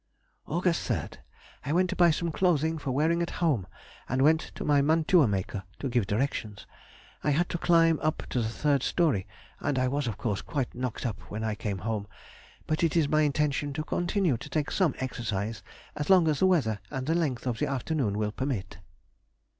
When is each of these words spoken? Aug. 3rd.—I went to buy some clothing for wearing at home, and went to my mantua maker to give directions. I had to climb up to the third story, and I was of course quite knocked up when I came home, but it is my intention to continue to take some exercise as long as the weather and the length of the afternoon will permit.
Aug. 0.47 0.63
3rd.—I 0.63 1.73
went 1.73 1.91
to 1.91 1.95
buy 1.95 2.09
some 2.09 2.31
clothing 2.31 2.79
for 2.79 2.89
wearing 2.89 3.21
at 3.21 3.29
home, 3.37 3.67
and 4.09 4.23
went 4.23 4.41
to 4.55 4.65
my 4.65 4.81
mantua 4.81 5.27
maker 5.27 5.63
to 5.77 5.89
give 5.89 6.07
directions. 6.07 6.65
I 7.23 7.29
had 7.29 7.49
to 7.49 7.59
climb 7.59 7.99
up 7.99 8.23
to 8.31 8.41
the 8.41 8.49
third 8.49 8.81
story, 8.81 9.27
and 9.59 9.77
I 9.77 9.87
was 9.87 10.07
of 10.07 10.17
course 10.17 10.41
quite 10.41 10.73
knocked 10.73 11.05
up 11.05 11.21
when 11.29 11.43
I 11.43 11.53
came 11.53 11.77
home, 11.77 12.07
but 12.65 12.83
it 12.83 12.97
is 12.97 13.07
my 13.07 13.21
intention 13.21 13.73
to 13.73 13.83
continue 13.83 14.37
to 14.37 14.49
take 14.49 14.71
some 14.71 14.95
exercise 14.97 15.61
as 15.95 16.09
long 16.09 16.27
as 16.27 16.39
the 16.39 16.47
weather 16.47 16.79
and 16.89 17.05
the 17.05 17.13
length 17.13 17.45
of 17.45 17.59
the 17.59 17.67
afternoon 17.67 18.17
will 18.17 18.31
permit. 18.31 18.79